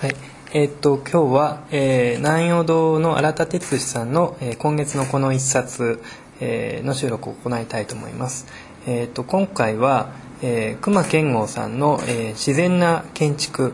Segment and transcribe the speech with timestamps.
[0.00, 0.16] はい
[0.54, 6.02] えーっと今日は、えー南陽堂の新田哲司さんの、えー今月のこの一冊、
[6.40, 8.46] えーの収録を行いたいと思います。
[8.86, 13.72] えーっと今回は、えー熊健吾さんの、えー自然な建築」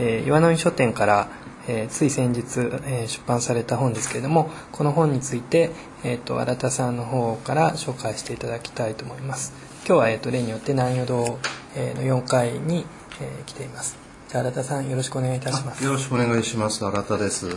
[0.00, 1.28] えー岩波書店から、
[1.68, 2.42] えーつい先日、
[2.86, 5.70] えー出版された本ですけれどもこの本について、
[6.02, 9.52] えーっと新田さんの方から紹介していただきたいと思います。
[9.86, 11.38] 今日は、えーっと例によって南陽堂、
[11.76, 12.86] えーの4階に、
[13.20, 14.05] えー来ています。
[14.36, 15.82] 新田さんよろしくお願いいたします。
[15.82, 16.84] よろしくお願いします。
[16.84, 17.48] 新田です。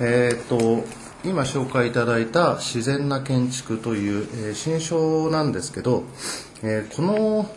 [0.00, 0.82] えっ、と
[1.22, 6.04] 今紹介いただいた自然な建築という、えー新書なんですけど、
[6.62, 7.50] えーこの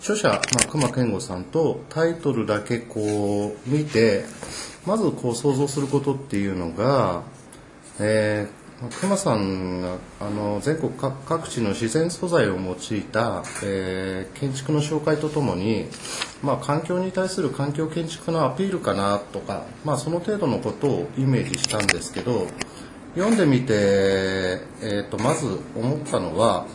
[0.00, 4.24] 著者、まあ、熊健吾さんとタイトルだけこう見て
[4.86, 7.22] まずこう想像することっていうのが、
[7.98, 10.90] えー熊さんがあの全国
[11.26, 15.86] 各地の自然素材を用いた、えー建築の紹介とともに、
[16.42, 22.46] まあ、環境に対する環境建築のアピールかなとか、まあ、その程度のことをイメージしたんですけど
[23.14, 23.72] 読んでみて、
[24.82, 26.66] えー、とまず思ったのは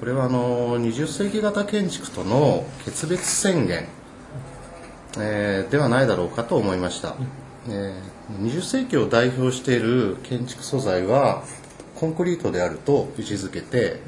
[0.00, 3.86] これはあの20世紀型建築との決別宣言
[5.18, 7.16] えーではないだろうかと思いました、
[7.68, 11.44] えー20世紀を代表している建築素材は
[11.94, 14.00] コンクリートであると位置づけて、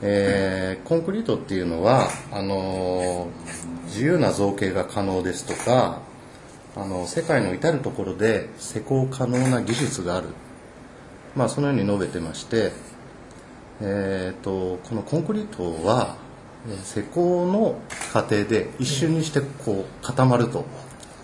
[0.00, 6.00] えーコンクリートっていうのはあのー自由な造形が可能ですとか
[6.76, 10.28] あの世界の至る所で施工可能な技術がある、
[11.34, 12.70] まあ、そのように述べてまして、
[13.80, 16.19] えー、とこのコンクリートはえー
[16.84, 17.80] 施工の
[18.12, 20.64] 過程で一瞬にしてこう固まると。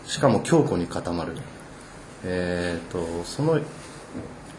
[0.06, 1.32] しかも強固に固まる、
[2.24, 3.60] えー、とその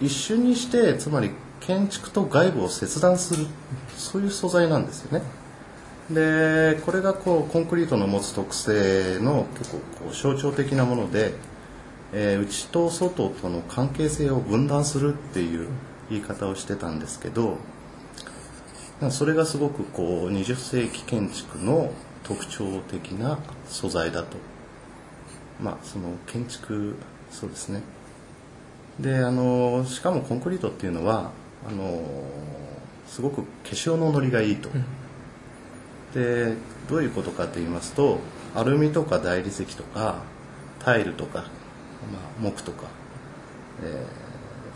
[0.01, 3.47] 一瞬にしてつまり建築と外部を切断する。
[3.97, 5.25] そういう素材なんですよね。
[6.11, 11.33] でこれがこうコンクリートの持つ特性の結構こう象徴的なもので、
[12.13, 15.67] えー内と外との関係性を分断するっていう
[16.09, 17.57] 言い方をしてたんですけど
[19.11, 21.91] それがすごくこう20世紀建築の
[22.23, 23.37] 特徴的な
[23.67, 24.37] 素材だと。
[25.61, 26.95] まあその建築
[27.31, 27.81] そうですね。
[28.99, 31.31] であのしかもコンクリートっていうのは
[31.67, 32.01] あの
[33.07, 34.69] すごく化粧のノリがいいと、
[36.13, 36.55] で
[36.89, 38.19] どういうことかと言いますと
[38.55, 40.23] アルミとか大理石とか
[40.79, 41.45] タイルとか、
[42.41, 42.85] まあ、木とか、
[43.83, 44.27] えー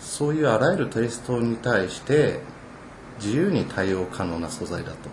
[0.02, 2.40] そういうあらゆるテイストに対して
[3.24, 5.10] 自由に対応可能な素材だと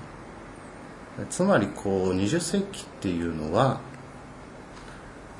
[1.31, 3.81] つまりこう20世紀っていうのは、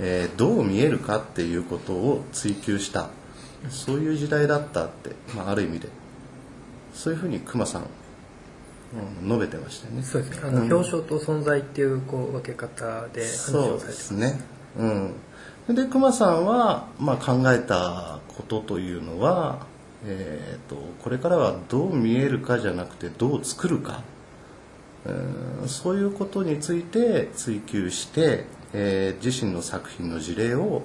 [0.01, 3.11] えーどう見えるかっていうことを追求した
[3.71, 5.89] そういう時代だったって、まあ、ある意味で
[6.95, 7.89] そういうふうに熊さん、うん
[9.29, 10.41] 述べてましたよねそうですね。
[10.45, 14.41] あの、うん表彰と存在っていうこう分け方で話そうでをされてますね。
[14.79, 15.75] うん。
[15.75, 19.67] で熊さんは、まあ、考えたことというのは、
[20.05, 24.03] えー、とこれからはどう見えるかじゃなくてどう作るか、
[25.07, 30.83] うんそういうことについて追求して、えー自身の作品の事例を、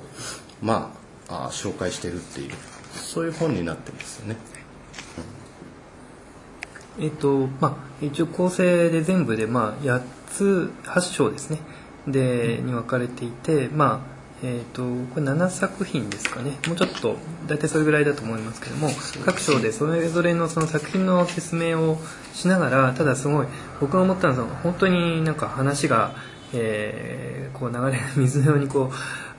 [0.62, 0.94] ま
[1.28, 2.52] あ、あ紹介してるっていう
[2.94, 4.38] そういう本になってますよね。
[7.00, 10.02] えっとまあ一応構成で全部でまあ8
[10.32, 11.60] つ8章ですね。
[12.08, 14.13] でに分かれていてまあ
[14.44, 16.58] えっとこれ7作品ですかね。
[16.68, 17.16] もうちょっと
[17.48, 18.90] 大体それぐらいだと思いますけども
[19.26, 21.98] 各章でそれぞれのその作品の説明を
[22.34, 23.48] しながらただすごい
[23.80, 26.14] 僕が思ったのは本当になんか話が
[26.54, 28.92] えーこう流れる水のようにこ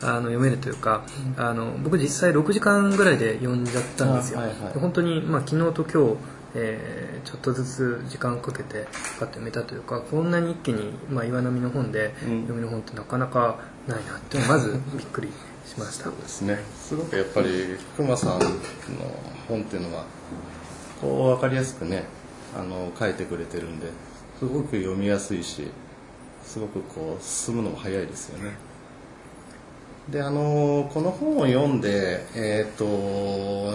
[0.03, 1.05] うあの読めるというか、
[1.37, 4.73] あの僕実際6時間ぐらいで読んじゃったんですよ、あはいはい。
[4.75, 6.17] で本当に、まあ、昨日と今日、
[6.55, 12.43] えーちょっとずつ時間をかけてかかって読めたというかこんなに一気に、まあ、岩波の本でうん。
[12.43, 13.57] 読める本ってなかなか
[13.87, 15.29] ないなってまずびっくり
[15.67, 16.05] しました。
[16.05, 16.59] そうですね。
[16.77, 17.17] すごく。
[17.17, 18.47] やっぱり熊さんの
[19.49, 20.05] 本っていうのは
[21.01, 22.05] こう分かりやすくね
[22.57, 23.89] あの書いてくれてるんで
[24.39, 25.71] すごく読みやすいし
[26.43, 28.53] すごくこう進むのも早いですよね。
[30.09, 32.85] であのこの本を読んで、えー、と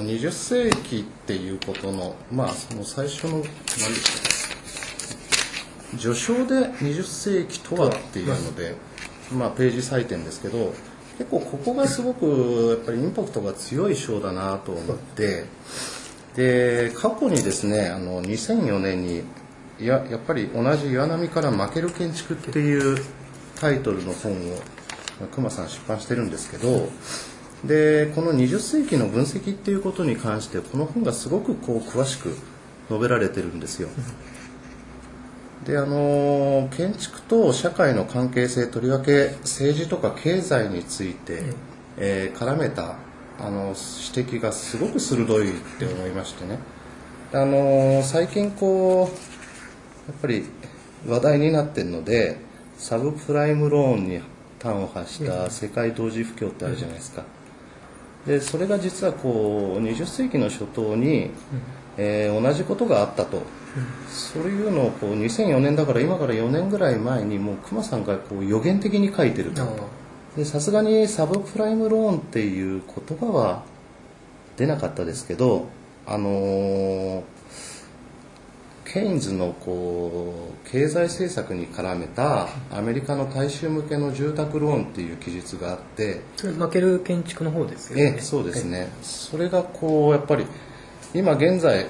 [0.04, 8.76] 20世紀っていうことのまあその最初の何でしょう序章で20世紀とはっていうので、
[9.32, 10.74] まあ、ページ採点ですけど
[11.18, 15.46] 結構ここがすごくやっぱりインパクトが強い章だなと思って
[16.36, 19.24] で過去にですねあの2004年に
[19.80, 22.98] いややっぱり同じ岩波から負ける建築っていう
[23.60, 24.58] タイトルの本を
[25.34, 26.90] 熊さん出版してるんですけど
[27.66, 32.30] でこの20世紀の分析っていうことに関してこの本がすごくこう詳しく
[32.90, 33.90] 述べられてるんですよ。
[35.66, 41.44] であの建築と社会の関係性とりわけ政治とか経済について、
[41.98, 42.96] えー絡めた
[43.40, 43.76] あの
[44.14, 46.60] 指摘がすごく鋭いって思いましてね、
[47.32, 50.46] あの最近こうやっぱり
[51.08, 52.38] 話題になってるので
[52.78, 54.22] サブプライムローンに
[54.62, 57.24] 端を発した世界同時不況ってあるじゃないですか。
[58.28, 61.32] でそれが実はこう20世紀の初頭に、
[61.98, 63.42] えー同じことがあったと、
[64.10, 69.64] そういうのをこう2004年だから今から4年ぐらい前にもう熊さんがこう予言的に書いてると。
[70.36, 73.64] でさすがにサブプライムローンっていう言葉は
[74.58, 75.68] 出なかったですけど
[76.06, 77.24] あのー
[78.92, 88.16] ケインズのこう経済政策に絡めたアメリカの大衆向けの住宅ローンっていう記述があって、それ負ける建築の方ですよね。
[88.16, 90.46] ええそうですね、それがこうやっぱり
[91.14, 91.86] 今現在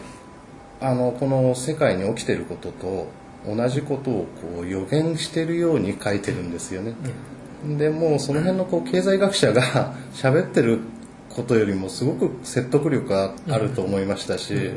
[0.81, 3.08] あのこの世界に起きてることと
[3.46, 6.94] 同じことをこう予言してるように書いてるんですよね、
[7.78, 10.80] でもうその辺のこう経済学者が 喋ってる
[11.30, 14.72] ことよりもすごく説得力があると思いましたし、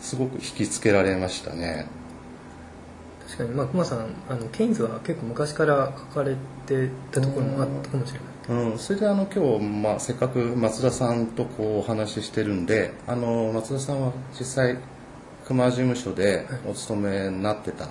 [0.00, 1.86] すごく引きつけられましたね。
[3.26, 3.50] 確かに。
[3.50, 6.36] まあ熊さんあのケインズは結構昔から書かれ
[6.66, 14.78] てたところもあったかもしれないうん、それであの今日、まあ、せっかく松田さんとこうお話ししてるんであの松田さんは実際
[15.46, 17.88] 熊事務所でお勤めになってた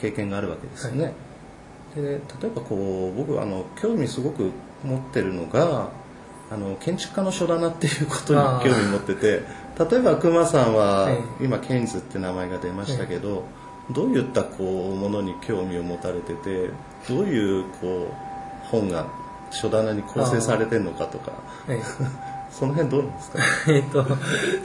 [0.00, 1.12] 経験があるわけですよね、
[1.94, 2.20] で例え
[2.54, 4.50] ばこう僕あの興味すごく
[4.82, 5.90] 持ってるのが
[6.50, 9.42] あの建築家の書棚っていうことに興味持ってて
[9.78, 13.44] 例えば熊さんは、え今ケインズって名前が出ましたけど、
[13.90, 16.70] どういったこうものに興味を持たれてて
[17.08, 19.06] どういうこう本が
[19.54, 21.32] 書棚に構成されてるのかとか。
[21.68, 21.80] え
[22.50, 23.38] その辺どうなんですか？
[23.68, 24.04] え えっと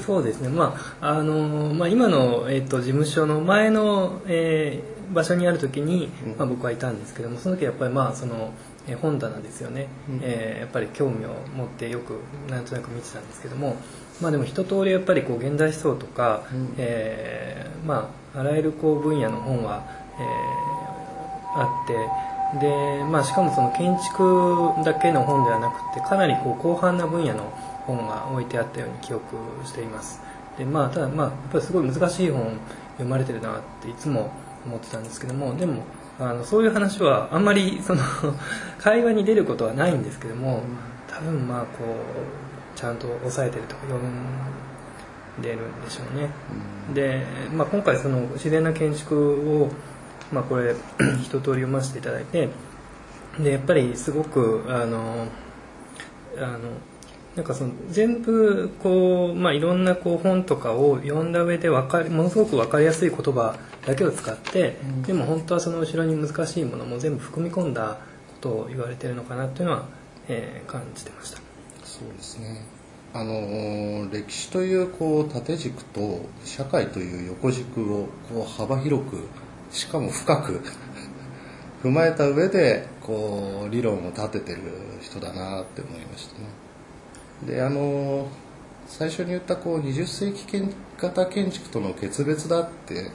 [0.06, 0.50] そうですね。
[0.50, 6.08] まああのまあ今の、えっと、事務所の前の、えー場所にある時に、
[6.38, 8.52] まあ、僕はいたんですけどもその時やっぱりまあその
[8.88, 10.20] えー本棚ですよね、うん。
[10.22, 12.20] えーやっぱり興味を持ってよく
[12.52, 13.76] なんとなく見てたんですけども
[14.22, 16.76] まあでも一通りやっぱりこう現代思想とか、うん。
[16.78, 19.82] えーまああらゆるこう分野の本は、
[20.20, 21.96] えーあって
[22.60, 27.54] で、まあ、しかもその建築だけの本ではなくてかなりこう広範な分野の
[27.86, 29.36] 本が置いてあったように記憶
[29.66, 30.22] しています。
[30.58, 32.60] でまあただまあやっぱりすごい難しい本
[32.94, 34.32] 読まれてるなっていつも
[34.66, 35.84] 思ってたんですけどもでも
[36.20, 38.02] あのそういう話はあんまりその
[38.78, 40.62] 会話に出ることはないんですけども
[41.08, 44.12] 多分まあこうちゃんと抑えてるとか読ん
[45.42, 46.30] でるんでしょうね、
[46.94, 49.16] で、まあ、今回その自然な建築
[49.64, 49.70] を、
[50.32, 50.76] まあ、これ
[51.24, 52.50] 一通り読ませていただいて
[53.40, 55.28] でやっぱりすごくあの
[56.38, 56.60] あの
[57.36, 63.56] なんかその全部こう、まあ、いろんなこう本とかを読んだ上でわかりものすごく分かりやすい言葉
[63.86, 67.98] だけを使って、でも本当はその後ろに難しいものも全部含み込んだ
[68.28, 69.86] ことを言われてるのかなというのは、
[70.28, 71.38] えー感じてました。
[71.84, 72.66] そうですね
[73.14, 79.28] あの歴史というこう縦軸と社会という横軸をこう幅広く
[79.72, 80.62] しかも深く
[81.84, 84.60] 踏まえた上でこう理論を立ててる
[85.02, 86.48] 人だなって思いましたね。
[87.46, 88.28] であの
[88.88, 93.12] 最初に言ったこう20世紀型建築との決別だって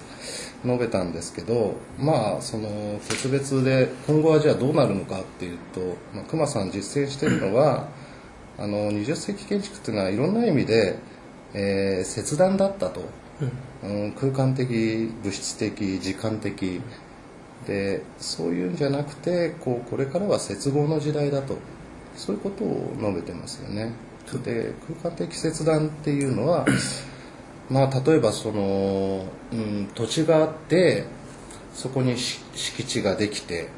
[0.65, 5.81] 述べたんですけどまあその決別で今後はじゃあどうなるのかっていうと、
[6.15, 7.89] まあ、熊さん実践してるのは
[8.57, 10.97] あの20世紀建築っていうのはいろんな意味で、
[11.55, 13.03] えー切断だったと、
[13.83, 16.81] うん、空間的物質的時間的。
[17.67, 21.57] でそういうんじゃなくてこうこれからは接合の時代だと。
[22.17, 23.93] そういうことを述べてますよね。
[24.45, 24.73] で
[25.03, 26.65] 空間的切断っていうのは
[27.71, 31.05] まあ例えばその、うん、土地があって
[31.75, 33.69] そこに敷地ができて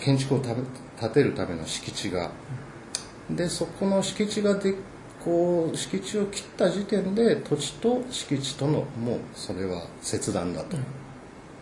[0.00, 2.30] 建築を建てるための敷地が。
[3.30, 4.74] でそこの敷地がで
[5.24, 10.76] こう敷地を切った時点で土地と敷地とのもうそれは切断だと、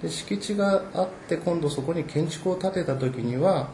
[0.02, 3.68] で敷地があって今度そこに建築を建てた時には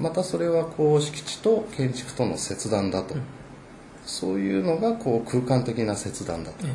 [0.00, 3.14] またそれはこう敷地と建築との切断だと、
[4.04, 6.66] そういうのがこう空間的な切断だと、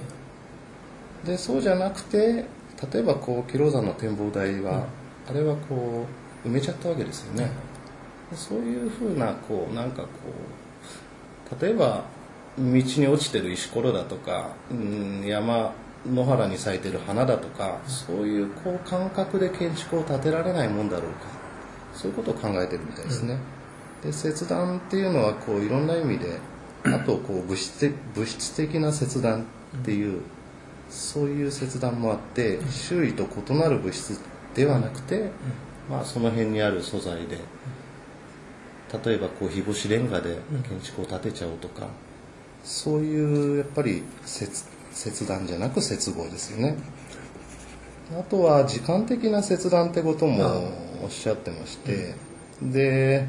[1.26, 2.46] でそうじゃなくて
[2.92, 4.86] 例えばこう木山の展望台は、
[5.30, 6.06] あれはこ
[6.46, 7.50] う埋めちゃったわけですよね、
[8.32, 10.08] でそういうふうなこうなんかこ
[11.58, 12.04] う例えば
[12.58, 15.74] 道に落ちてる石ころだとか、うん、山
[16.06, 21.44] 野原に咲いてる花だとかそういうこう感覚で建築を建てられないもんだろうか。
[21.96, 23.38] そういうことを考えてるみたいですね、
[24.04, 26.40] で切断っていうのはこういろんな意味で
[26.86, 29.44] あとこう物質的物質的な切断
[29.82, 30.22] っていう
[30.90, 34.20] そういう切断もあって周囲と異なる物質
[34.54, 35.32] ではなくて、
[35.90, 37.40] まあ、その辺にある素材で
[39.06, 41.88] 例えばこう日干しレンガで建築を建てちゃおうとか、
[42.64, 46.78] そういうやっぱり切切断じゃなく接合ですよね。
[48.18, 50.72] あとは時間的な切断ってことも
[51.04, 52.16] おっしゃってまして、
[52.62, 53.28] で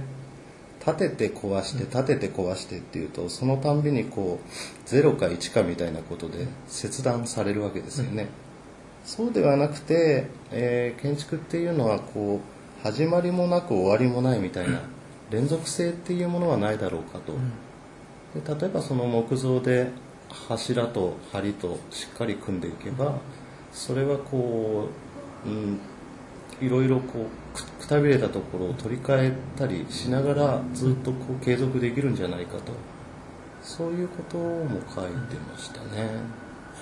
[0.87, 8.29] 立てて壊して立てて壊してっていうとそのたんびにこう0か1かみたいなことで切断されるわけですよね、
[9.05, 14.83] そうではなくて、えー建築っていうのはこう始まりもなく終わりもないみたいな
[15.31, 17.33] 連続性っていうものはないだろうかと、
[18.35, 19.91] で例えばその木造で
[20.29, 23.19] 柱と梁としっかり組んでいけば
[23.73, 24.89] それはこ
[25.47, 25.81] う、うん、
[26.61, 32.73] いろいろこうくくたびれたところを取り替えたりしながらずっとこう継続できるんじゃないかと。
[33.63, 36.09] そういうことも書いてましたね。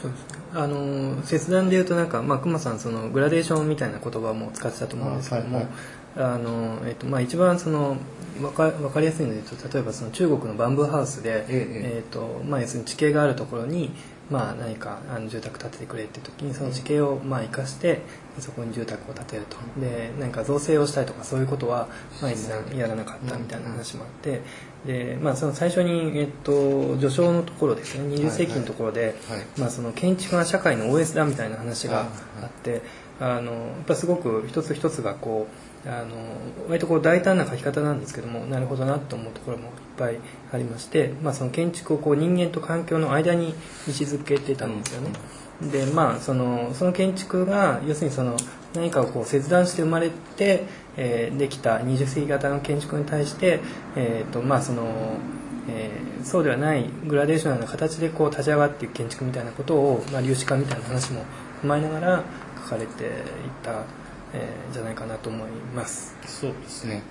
[0.01, 0.39] そうですね。
[0.53, 5.69] あの切断でいうとなんか、まあ、熊さんそのグラデーションみたいな言葉も使ってたと思うんですけども、あはい
[6.17, 7.97] あのえっとまあ、一番その
[8.43, 13.91] わかわかりやすいので言うと例えばその中国のバンブーハウスで、えとまあ、要するに地形があるところに、
[14.31, 18.01] まあ、何かあの住宅建ててくれっていう時にその地形をまあ生かして
[18.39, 19.57] そこに住宅を建てると。
[19.81, 21.89] で何か造成をしたいとかそういうことは、
[22.21, 24.41] まあ、一切やらなかったみたいな話もあって。
[24.87, 28.17] で、まあ、その最初に、えっと、序章のところですね。
[28.17, 32.09] 20世紀のところで、はいはいまあ、その建築が社会の OS だみたいな話が
[32.43, 32.83] あって
[33.23, 35.47] あのやっぱすごく一つ一つがこ
[35.87, 36.17] うあの
[36.69, 40.19] 割とこう大胆な書き方なんですけどもなるほどなと思うところもいっぱい
[40.53, 43.55] ありまして、まあ、その建築をこう人間と環境の間に
[43.87, 45.11] 位置づけてたんですよね。
[45.71, 48.37] でまあそのその建築が要するにその
[48.75, 50.65] 何かをこう切断して生まれて、
[50.97, 53.61] えーできた20世紀型の建築に対して、
[53.95, 54.85] えーとまあその
[55.69, 61.25] えーそうではないグラデーショナルな形でこう立ち上がっていく建築みたいなことを、まあ、粒子化みたいな話も
[61.63, 62.25] 踏まえながら
[62.63, 63.11] 書かれていっ
[63.63, 63.85] た、
[64.35, 66.17] えーじゃないかなと思います。
[66.27, 67.03] そうですね。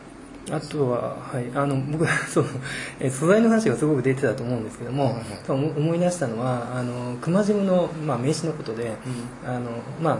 [0.49, 2.45] あとは、はい、あの僕 そう、
[2.99, 5.23] えー素材の話がすごく出てたと思うんですけども、はいはい。
[5.49, 8.91] 思い出したのはあの熊ジムの、まあ、名刺のことで、
[9.45, 9.69] あの
[10.01, 10.17] まあ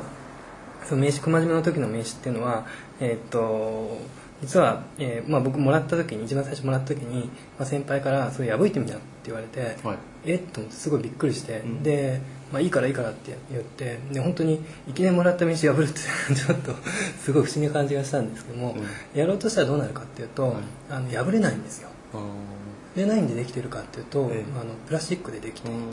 [0.88, 2.66] その名刺熊島の時の名刺っていうのは
[3.00, 3.98] えーっと
[4.42, 9.98] 実は、えーまあ、僕もらった時に一番最初もらった時に、まあ、先輩から「それ破いてみな」って言われて、はい。
[10.26, 10.36] え？
[10.36, 11.84] っと思ってすごいびっくりして、ん。
[11.84, 12.20] で、
[12.52, 16.00] まあ、いいからいいからって言ってで本当にいきなりもらった名刺破るって
[16.36, 16.74] ちょっと
[17.24, 18.76] すごい不思議な感じがしたんですけども、
[19.14, 20.56] やろうとしたらどうなるかっていうと、
[20.90, 21.90] あの破れないんですよ。
[22.96, 24.44] で何でできてるかっていうと、ええ。
[24.60, 25.92] あのプラスチックでできていて、うんうん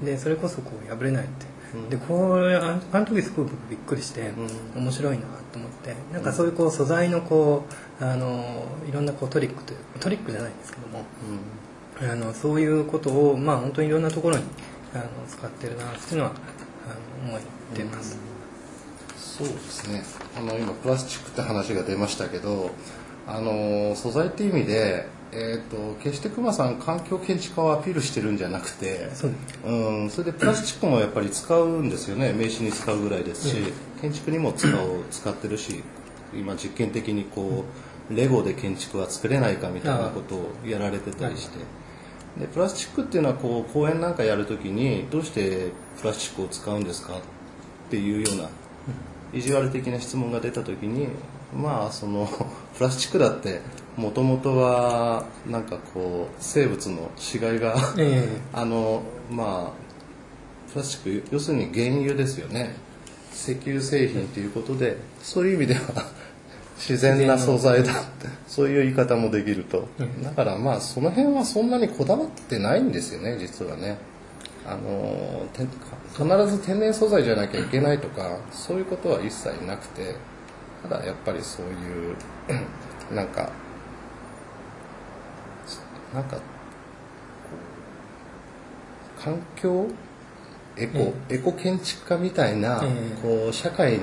[0.00, 1.88] うんでそれこそこう破れないって、うん。
[1.88, 4.32] でこれあの時すごい僕びっくりして、
[4.74, 4.82] うん。
[4.82, 5.22] 面白いな
[5.52, 7.64] と思ってなんかそういうこう素材のこ
[8.00, 11.04] うあのいろんなこうトリックというトリックじゃないんですけども
[11.98, 14.44] あのそういうことをまあ本当にいろんなところに
[14.96, 17.40] あの使ってるなっていうのはあの思っ
[17.74, 18.18] てます。
[19.16, 20.02] そうですね。
[20.36, 22.70] あの今プラスチックって話が出ましたけど
[23.26, 29.32] あの素材っていう意味で、えー、と決して熊さん環境建築家をアピールしてるんじゃなくてそう
[29.66, 32.32] うん、それでプラスチックもやっぱり使うんですよね。
[32.32, 33.56] 名刺に使うぐらいですし、
[34.00, 35.82] 建築にも使う使ってるし
[36.34, 37.64] 今実験的にこ
[38.10, 41.58] うレゴで建築は作れないかみたいなことをやられてたりして
[42.38, 47.14] でプラスチックっていうのはこう公園なんかやるときにどうしてプラスチックを使うんですか？
[47.16, 47.20] っ
[47.90, 48.48] ていうような
[49.32, 51.08] 意地悪的な質問が出た時に
[51.56, 52.28] まあその
[52.76, 53.60] プラスチックだって
[53.96, 62.76] もともとはなんかこう生物の死骸がえあのまあプラスチック要するに原油ですよね。
[63.32, 65.80] 石油製品ということでそういう意味では
[66.76, 68.28] 自然な素材だって。
[68.46, 69.88] そういう言い方もできると。
[70.22, 73.98] だからまあその辺はそんなにこだわってないんですよね実はね。
[74.66, 75.64] あのて
[76.12, 80.14] 必ず天然素材じゃなきゃいけないとかそういうことは一切なくて。
[80.88, 82.16] ただやっぱりそういう
[83.14, 83.50] なんか
[86.14, 86.38] なんか
[89.22, 89.86] 環境？
[90.78, 93.98] エコ、エコ建築家みたいな、ええこう社会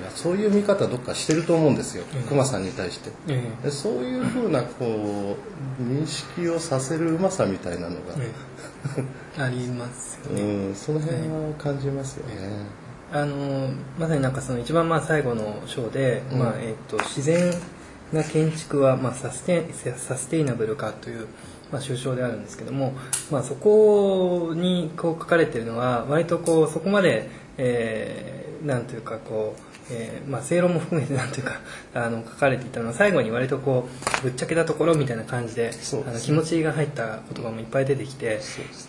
[0.00, 3.10] がそういう見方どっかしてると思うんですよ、ええ熊さんに対して。
[3.28, 5.36] ええでそういうふうなこ
[5.78, 8.30] う認識をさせるうまさみたいなのが、え
[9.38, 10.42] え ありますよね。
[10.42, 11.24] うん、その辺は
[11.58, 12.34] 感じますよね。
[13.12, 16.38] あのまさになんかその一番まあ最後の章で、うん。
[16.38, 17.52] まあえっと自然
[18.12, 21.26] な建築はまあサステイサステイナブルかという
[21.70, 22.94] まあ首相であるんですけども、
[23.30, 31.60] まあそこにこう書かれているのは割とこうそこまで、えーなんというかこうえーまあ、正論も含めてなんていうか
[31.94, 33.88] あの書かれていたのは最後に割とこ
[34.20, 35.72] うぶっちゃけたところみたいな感じでね。
[36.06, 38.40] あの気持ちが入った言葉もいっぱい出てきて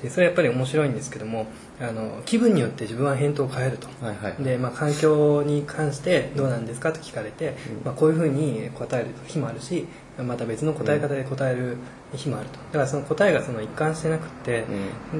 [0.01, 1.47] でそれはやっぱり面白いんですけども
[1.81, 3.87] あの気分によって自分は返答を変えると。
[4.05, 9.87] はいはいでまあ、環境に関してどうなんですかと聞かれて、まあ、こういうふうに答える日もあるし
[10.17, 11.77] また別の答え方で答える
[12.13, 12.57] 日もあると。
[12.57, 14.63] だからその答えがその一貫してなくって、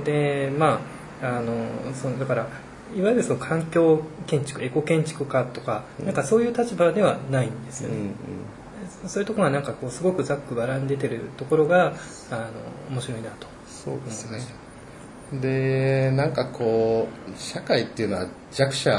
[0.06, 0.80] でま
[1.22, 1.54] ああの
[1.94, 2.48] そのだから
[2.96, 9.10] いわゆるその環境建築エコ建築家とか、なんかそういう立場ではないんですよね、うんうん。
[9.10, 11.94] そういうところがなんかこうすごくざっくばらんに出てるところが
[12.32, 12.48] あの
[12.92, 13.48] 面白いなと。
[13.68, 14.40] そうですね。
[15.42, 18.92] でなんかこう社会っていうのは弱者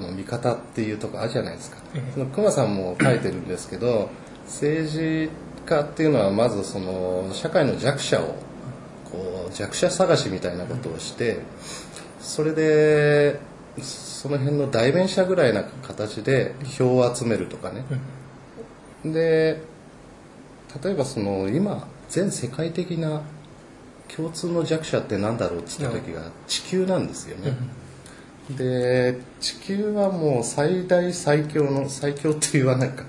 [0.00, 1.76] の味方っていうとこあるじゃないですか。
[1.94, 2.12] ええ。
[2.12, 4.08] その熊さんも書いてるんですけど
[4.46, 5.30] 政治
[5.66, 8.36] 家っていうのはまずその社会の弱者を
[9.10, 11.40] こう弱者探しみたいなことをして
[12.20, 13.40] それで
[13.80, 17.84] その辺の代弁者ぐらいな形で票を集めるとかね、
[19.04, 19.62] で
[20.82, 23.22] 例えばその今全世界的な
[24.14, 27.52] 共通の弱者って何だろうって言った時が地球なんですよね、
[28.50, 33.04] で地球はもう最大最強の最強って言わないか。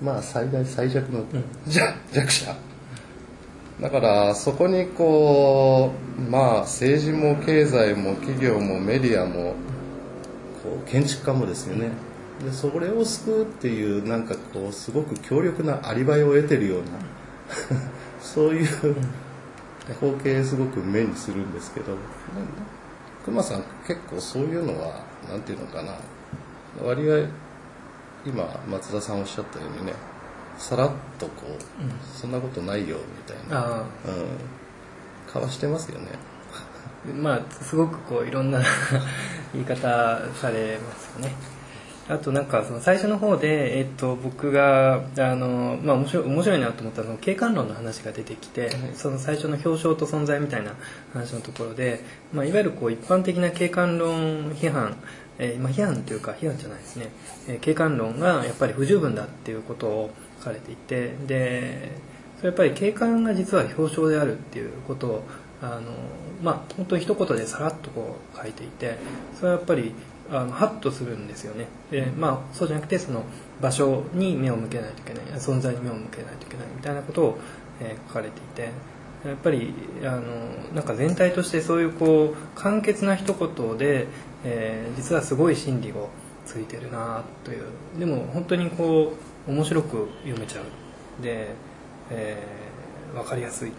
[0.00, 1.24] まあ最大最弱の、
[2.12, 2.54] 弱者
[3.80, 9.54] だからそこにこうまあ政治も経済も企業もメディアも
[10.62, 11.90] こう建築家もですよね。
[12.44, 16.86] でそれを救うっていうなんかこうすごく強力なアリバイを得てるような
[18.22, 18.66] そういう
[19.88, 21.96] 光景すごく目にするんですけど。
[23.24, 25.92] 熊さん結構そういうのはなんていうのかな。
[26.82, 27.26] 割合
[28.24, 29.92] 今松田さんおっしゃったようにね
[30.58, 36.08] さらっとこう、そんなことないよみたいな、あうん、かわしてますよね。
[36.52, 38.60] あ まあすごくこういろんな
[39.54, 39.78] 言い方
[40.34, 41.34] されますよね。
[42.08, 50.72] あとなんかその最初の方で、えっと、僕があの、まあ、面白い面白いなと思ったのは景観論の話が出てきて、その最初の表彰と存在みたいな
[51.12, 54.96] 話のところで、まあ、いわゆるこう一般的な景観論批判
[55.38, 57.08] えーまあ、批判というか批判じゃないですね、
[57.48, 61.92] えー景観論がやっぱり不十分だっていうことを書かれていてで
[62.38, 65.22] それやっぱり景観が実は表彰であるっていうことを
[65.60, 65.92] あの
[66.42, 68.98] まあ本当に一言でさらっとこう書いていて
[69.34, 69.92] それはやっぱり
[70.30, 71.66] あのハッとするんですよね。
[71.90, 73.24] でまあそうじゃなくてその
[73.60, 77.38] 場所に目を向けないといけない存在に目を向けないといけないみたいなことを、
[77.80, 78.70] えー書かれていて
[79.26, 80.22] やっぱりあの
[80.74, 84.06] なんか全体としてそういうこう簡潔な一言で、
[84.44, 86.08] えー実はすごい心理を
[86.44, 87.64] ついてるなという。
[87.98, 91.22] でも本当にこう面白く読めちゃう。
[91.22, 91.48] で、
[92.10, 93.72] えー、分かりやすい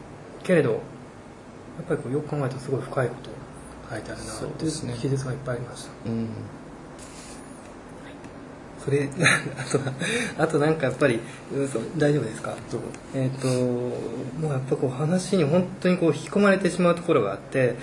[0.43, 3.29] けれどやっぱりこうよく考えるとすごい深いこと
[3.93, 4.93] 書いてあるなっていうですね。
[4.99, 5.89] 記述がいっぱいありました。
[6.05, 6.27] うん。
[8.84, 9.10] それ
[10.38, 11.19] あとあとなんかやっぱり
[11.53, 12.55] 嘘大丈夫ですか？
[13.13, 13.91] えっ、とも
[14.43, 17.75] うやっぱこう話に本当にこう引き込まれてしまうところがあって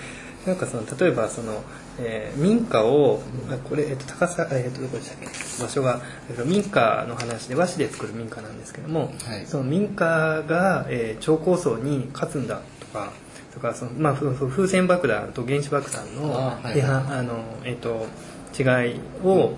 [0.47, 1.61] なんかその例えばその、
[1.99, 5.27] えー民家をあこれ、えっと高さ、えっとどこでしたっけ？
[5.63, 9.45] 場所が、えっと民家の話で和紙で作る民家なんですけども、はい。
[9.45, 13.11] その民家が、えー超高層に勝つんだとか
[13.53, 16.81] とかその、まあ、風船爆弾と原子爆弾のあはい。
[16.81, 18.07] あの、えっと
[18.57, 19.53] 違いを、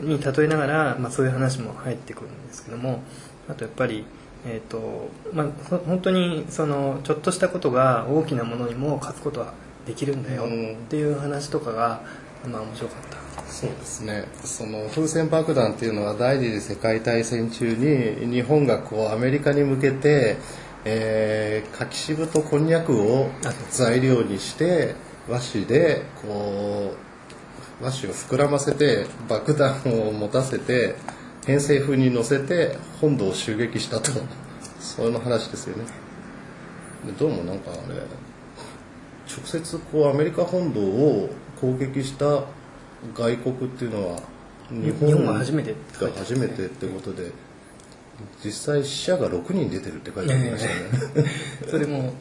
[0.00, 3.02] に例えながら、まあ、そういう話も入ってくるんですけども
[3.48, 4.06] あとやっぱり、
[4.46, 9.52] えーとまあ、ほ本当にそのちょっとしたことが大きなものにも勝つことは
[9.86, 10.72] できるんだようん。
[10.72, 12.02] っていう話とかが、
[12.48, 13.22] まあ面白かった。
[13.50, 14.24] そうですね。
[14.44, 20.36] その風船爆弾っていうのは第二次世界大戦中に日本がこうアメリカに向けて、
[20.84, 23.30] えー、柿渋とこんにゃくを
[23.70, 24.94] 材料にして
[25.28, 26.94] 和紙でこ
[27.80, 30.94] う和紙を膨らませて爆弾を持たせて
[31.46, 34.12] 偏西風に乗せて本土を襲撃したと。
[34.80, 35.84] その話ですよね。
[37.06, 38.00] でどうもなんかあれ
[39.28, 41.30] 直接こうアメリカ本土を
[41.60, 42.44] 攻撃した
[43.14, 44.20] 外国っていうのは
[44.70, 45.74] 日日本が初めて
[46.16, 47.30] 初めてってことで
[48.44, 51.26] 実際死者が6人出てるって書いてありましたね。
[51.68, 52.12] それも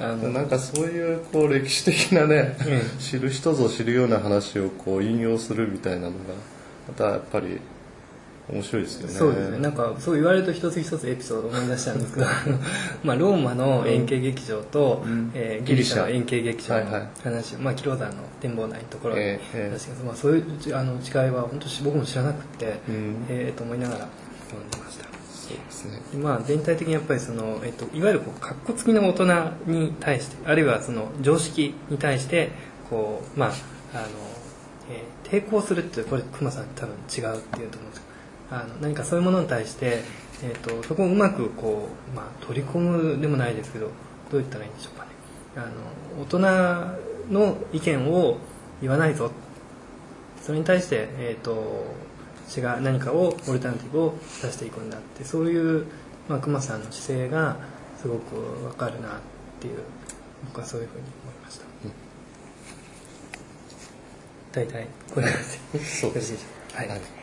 [0.00, 2.82] あの なんかそういうこう歴史的なね、え。
[2.98, 6.14] 知る人ぞ知るような話をこう引用するみたいなのが
[6.88, 7.60] またやっぱり
[8.50, 9.12] 面白いですよね。
[9.14, 9.58] そうですね。
[9.58, 12.26] なんかそう言われると一つ一つエピソードを思い出したんですけど
[13.04, 15.30] まあローマの円形劇場と、うん。
[15.34, 17.08] えーギリシャの円形劇場のはいはい。
[17.24, 19.70] 話、まあ、キロ山の展望台のところで、えええ。
[19.74, 23.26] え確かにまあ、そういうあの違いは本当し僕も知らなくて、うん。
[23.28, 24.08] えーと思いながら
[24.48, 25.04] 読んでました。
[25.04, 26.00] そうですね。
[26.12, 32.50] でまあ、全体的にやっぱりその、えっと、いわゆるこう格好付きの大人に対してあるいはその常識に対して
[32.88, 33.48] こう、まあ
[33.94, 34.08] あの
[34.90, 38.02] えー抵抗するってこれ熊さん多分違うっていうと思うんです
[38.50, 40.02] あの何かそういうものに対して、
[40.42, 43.86] えー、とそこをうまくこう、まあ、取り込むでもないですけど
[44.30, 45.10] どう言ったらいいんでしょうかね。
[45.56, 48.38] あの大人の意見を
[48.80, 49.30] 言わないぞ。
[50.42, 51.84] それに対して、えー、と
[52.56, 55.84] 違う何かをオルタナティブを出していくんだってそういう、
[56.28, 57.56] まあ、熊さんの姿勢が
[58.00, 59.10] すごくわかるなっ
[59.60, 59.78] ていう
[60.46, 61.64] 僕はそういうふうに思いました、
[64.52, 65.38] 大体こんな感
[65.72, 65.84] じで。
[65.84, 66.20] そうです。
[66.20, 66.78] よろしいでしょうか。
[66.94, 67.17] はい、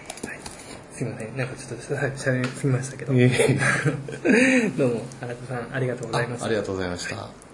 [0.95, 1.36] すみません。
[1.36, 3.12] なんかちょっとはいしゃべりすぎましたけど。
[4.77, 7.44] どうも新田さんありがとうございましたあありがとうございました